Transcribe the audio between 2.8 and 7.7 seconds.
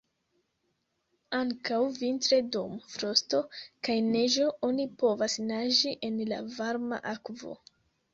frosto kaj neĝo oni povas naĝi en la varma akvo.